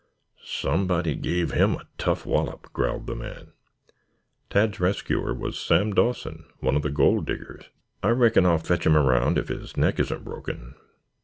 [0.47, 3.51] Somebody gave him a tough wallop," growled the man.
[4.49, 7.65] Tad's rescuer was Sam Dawson, one of the Gold Diggers.
[8.01, 10.73] "I reckon I'll fetch him around if his neck isn't broken."